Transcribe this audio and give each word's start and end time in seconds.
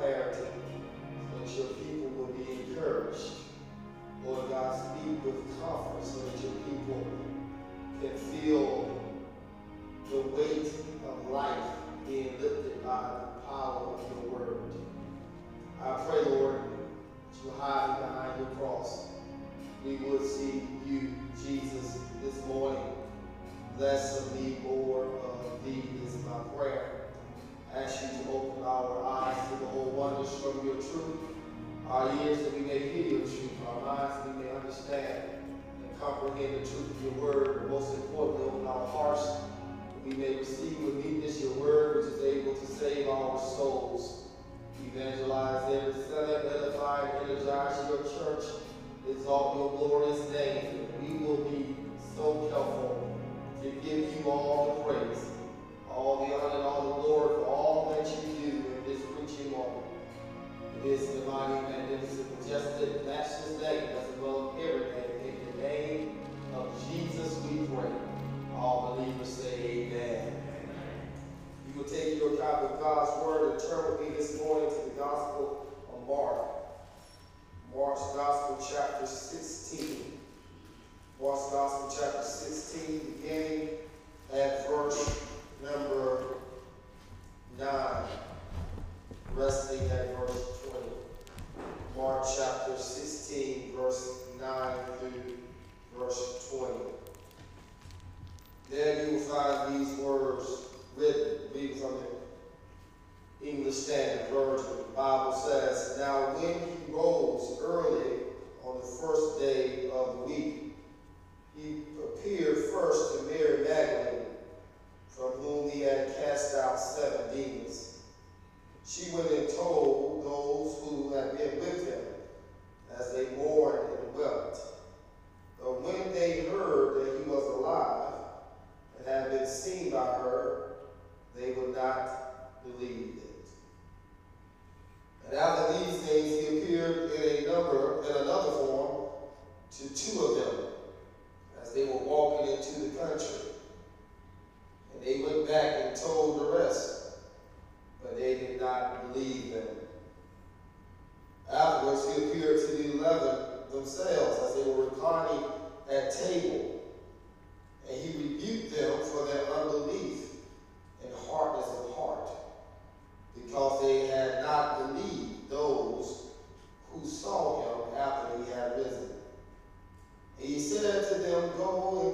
clarity. 0.00 0.79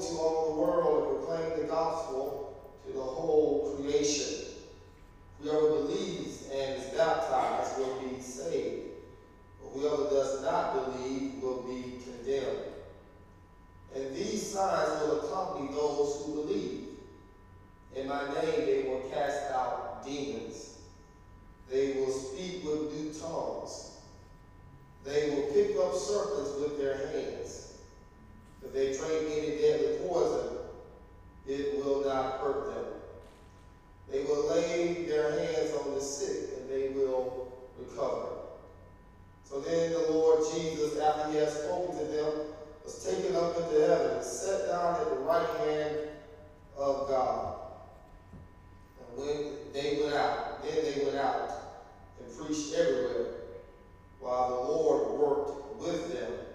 To 0.06 0.18
all 0.18 0.54
the 0.54 0.60
world 0.60 1.08
and 1.08 1.26
proclaim 1.26 1.60
the 1.60 1.66
gospel 1.66 2.70
to 2.86 2.92
the 2.92 3.02
whole 3.02 3.76
creation. 3.76 4.52
Whoever 5.40 5.82
believes 5.82 6.44
and 6.44 6.80
is 6.80 6.94
baptized 6.94 7.78
will 7.78 7.98
be 7.98 8.22
saved, 8.22 8.92
but 9.60 9.70
whoever 9.70 10.04
does 10.04 10.42
not 10.42 10.74
believe 10.74 11.42
will 11.42 11.64
be 11.64 11.98
condemned. 12.04 12.66
And 13.96 14.14
these 14.14 14.52
signs 14.52 15.00
will 15.00 15.26
accompany 15.26 15.72
those 15.72 16.22
who 16.24 16.34
believe. 16.34 16.84
In 17.96 18.06
my 18.06 18.22
name 18.32 18.64
they 18.64 18.84
will 18.88 19.10
cast 19.10 19.50
out 19.50 20.04
demons. 20.04 20.76
They 21.68 21.94
will 21.94 22.12
speak 22.12 22.64
with 22.64 22.92
new 22.92 23.12
tongues. 23.12 23.90
They 25.02 25.30
will 25.30 25.52
pick 25.52 25.76
up 25.76 25.94
serpents 25.94 26.52
with 26.60 26.78
their 26.78 27.08
hands 27.08 27.65
if 28.66 28.72
they 28.72 28.86
drink 28.98 29.30
any 29.30 29.58
deadly 29.58 30.08
poison, 30.08 30.58
it 31.46 31.76
will 31.78 32.04
not 32.04 32.40
hurt 32.40 32.74
them. 32.74 32.84
They 34.10 34.24
will 34.24 34.48
lay 34.48 35.04
their 35.04 35.38
hands 35.38 35.72
on 35.76 35.94
the 35.94 36.00
sick 36.00 36.50
and 36.58 36.68
they 36.68 36.88
will 36.88 37.52
recover. 37.78 38.30
So 39.44 39.60
then 39.60 39.92
the 39.92 40.10
Lord 40.10 40.40
Jesus, 40.52 40.98
after 40.98 41.30
he 41.30 41.38
had 41.38 41.48
spoken 41.48 41.96
to 41.96 42.04
them, 42.06 42.32
was 42.82 43.04
taken 43.04 43.36
up 43.36 43.56
into 43.56 43.86
heaven 43.86 44.16
and 44.16 44.24
sat 44.24 44.66
down 44.66 44.96
at 44.96 45.10
the 45.10 45.16
right 45.20 45.48
hand 45.60 45.98
of 46.76 47.08
God. 47.08 47.58
And 48.98 49.18
when 49.18 49.54
they 49.72 50.00
went 50.02 50.14
out, 50.14 50.64
then 50.64 50.82
they 50.82 51.04
went 51.04 51.16
out 51.16 51.52
and 52.20 52.36
preached 52.36 52.72
everywhere 52.74 53.26
while 54.18 54.48
the 54.48 54.72
Lord 54.72 55.20
worked 55.20 55.80
with 55.80 56.12
them 56.12 56.45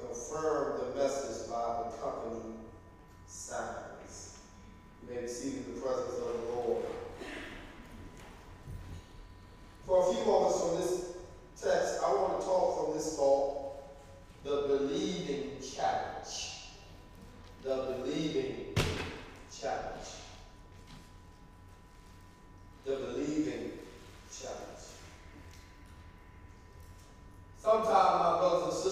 confirmed 0.00 0.80
the 0.80 0.98
message 0.98 1.50
by 1.50 1.60
the 1.60 1.96
accompanying 1.96 2.58
signs. 3.26 4.38
You 5.02 5.14
may 5.14 5.20
in 5.20 5.74
the 5.74 5.80
presence 5.80 6.14
of 6.14 6.24
the 6.24 6.52
Lord. 6.54 6.84
For 9.86 10.10
a 10.10 10.14
few 10.14 10.24
moments 10.24 10.60
from 10.60 10.76
this 10.76 11.16
text, 11.60 12.02
I 12.04 12.12
want 12.12 12.40
to 12.40 12.46
talk 12.46 12.86
from 12.86 12.94
this 12.96 13.16
thought 13.16 13.68
the 14.44 14.68
believing 14.68 15.58
challenge. 15.60 16.54
The 17.62 17.96
believing 17.98 18.74
challenge. 19.50 20.08
The 22.84 22.96
believing 22.96 23.72
challenge. 24.30 24.78
Sometimes, 27.60 28.20
my 28.20 28.38
brothers 28.38 28.62
and 28.64 28.72
sisters, 28.72 28.87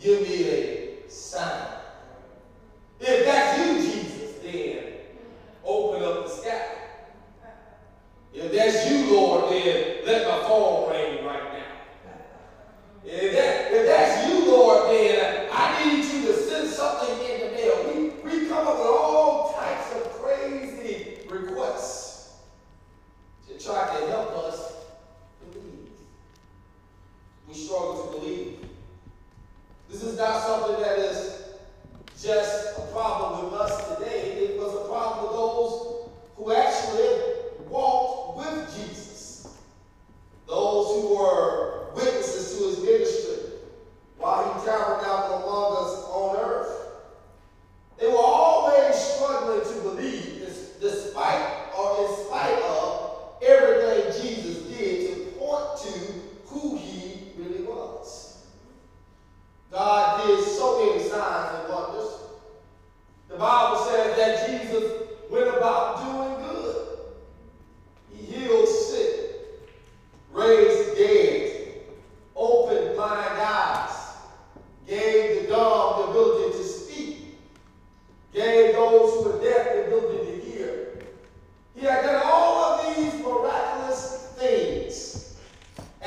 Give 0.00 0.22
me 0.22 0.48
a 0.48 1.10
sign. 1.10 1.67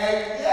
And 0.02 0.51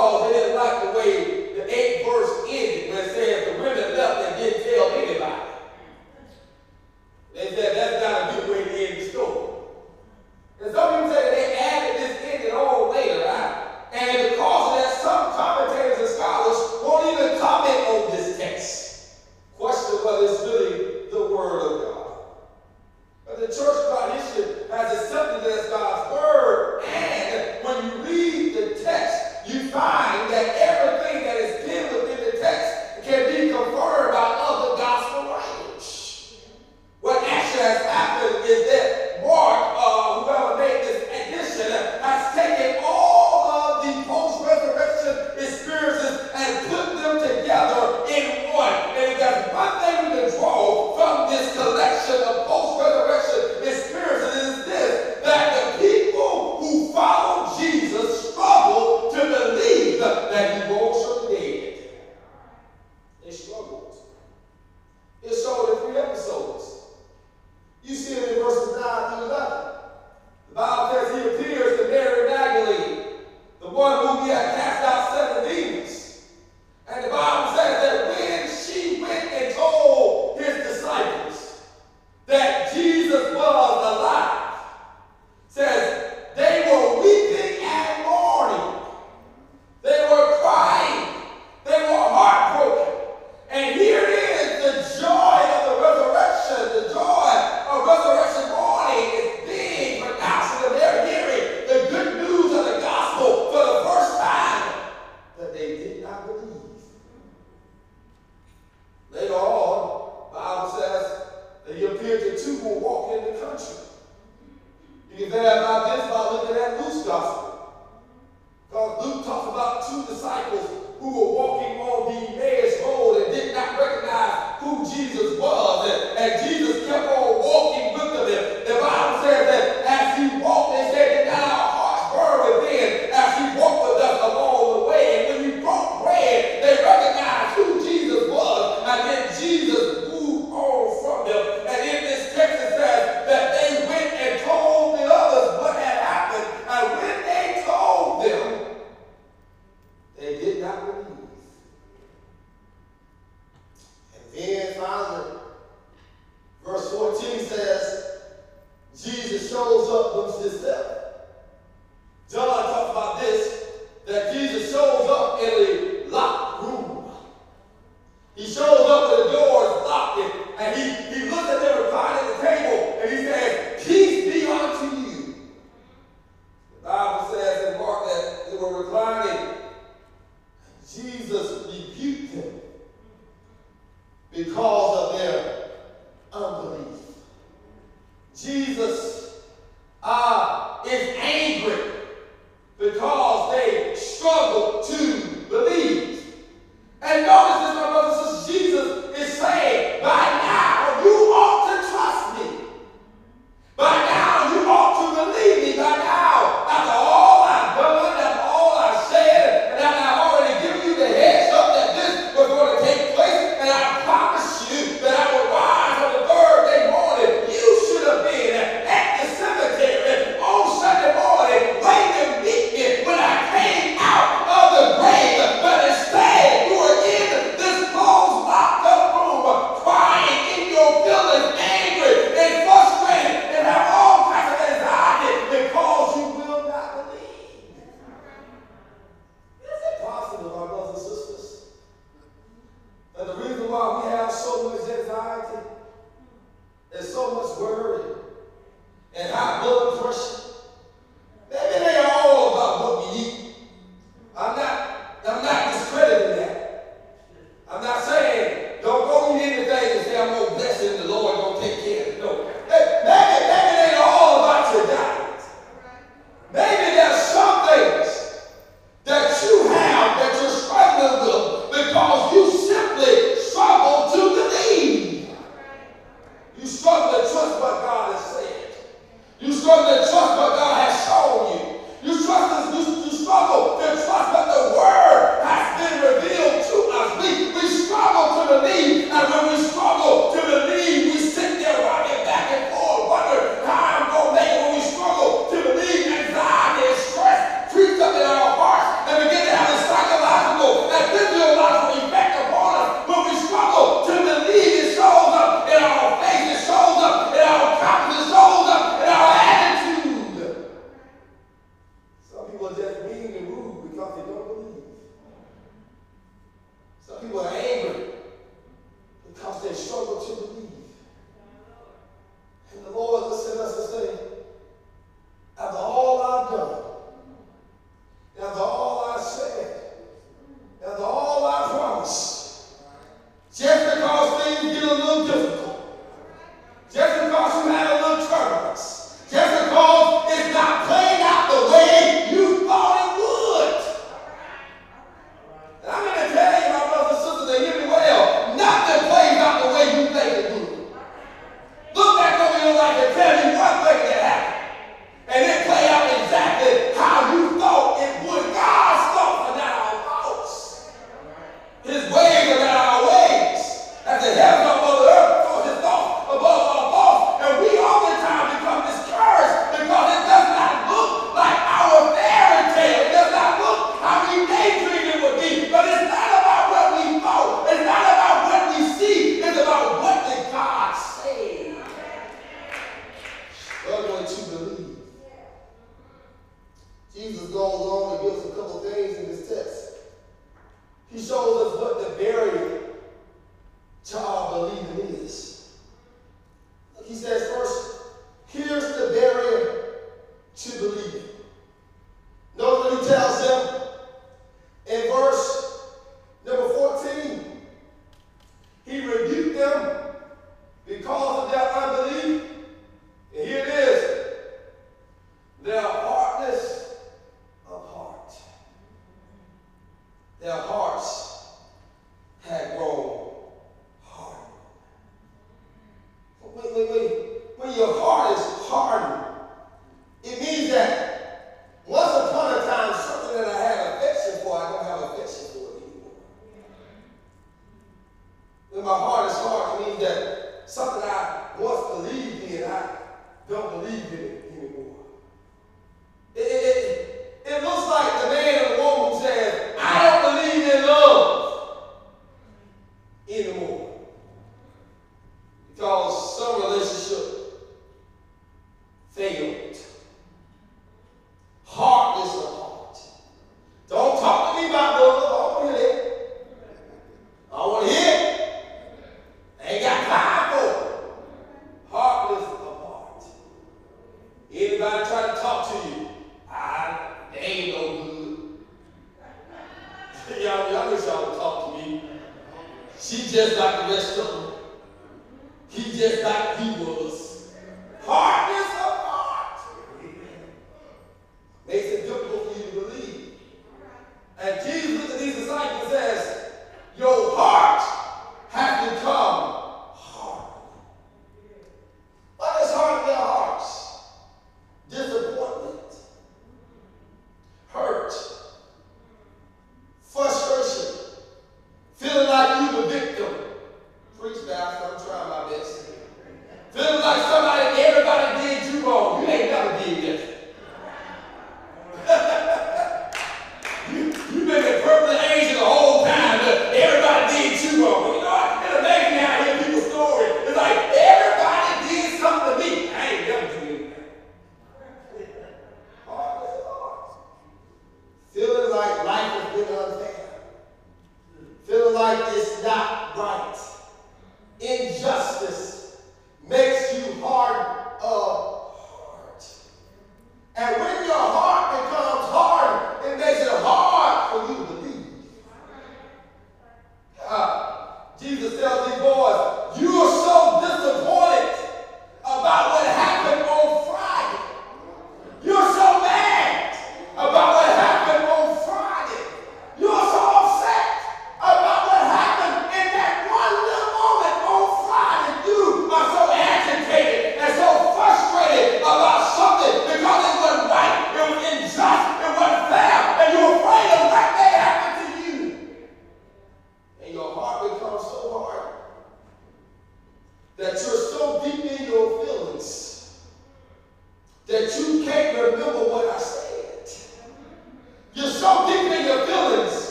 because 0.00 0.32
they 0.32 0.32
didn't 0.32 0.56
like 0.56 0.90
the 0.92 0.98
way 0.98 1.40
the 1.52 1.74
eighth 1.74 2.06
verse 2.06 2.46
ended 2.48 2.88
when 2.88 3.04
it 3.04 3.12
says 3.12 3.44
the 3.44 3.62
women 3.62 3.89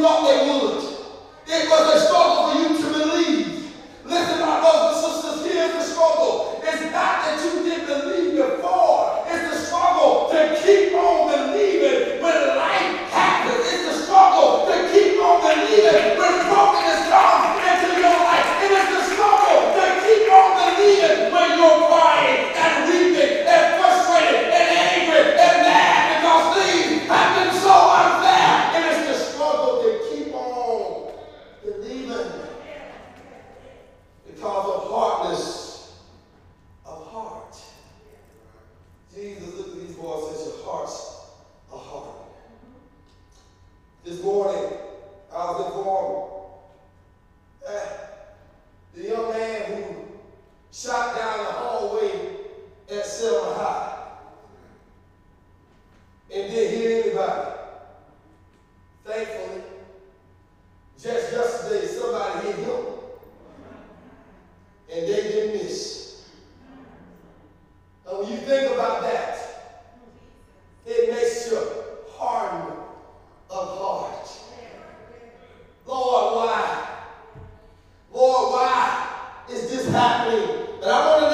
Não 0.00 0.26
a 0.26 0.32
youth. 0.32 0.84
It 1.46 1.68
was 1.68 1.94
a 1.94 2.06
story. 2.06 2.19
থাকলে 80.20 80.38
Ravan 80.82 81.29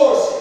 force. 0.00 0.39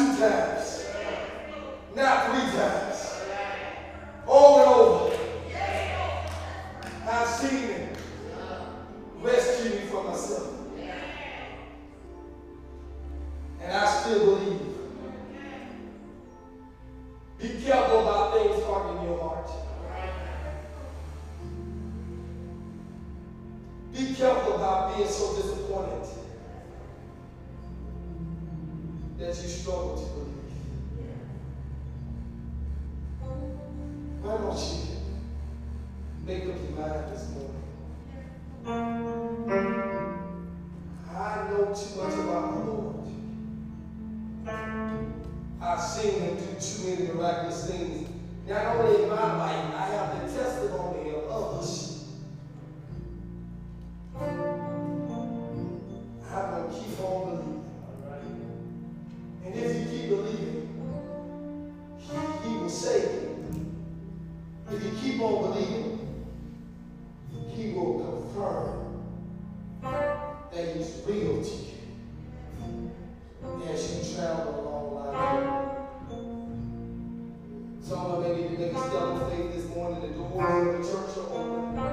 I've 0.00 0.64
seen 0.64 0.86
him 0.94 2.46
do 2.46 2.52
too 2.52 2.77